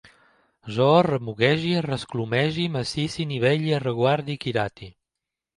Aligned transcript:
Jo 0.77 0.87
remuguege, 1.07 1.83
resclumege, 1.87 2.67
massisse, 2.79 3.29
nivelle, 3.35 3.79
reguarde, 3.87 4.39
quirate 4.47 4.91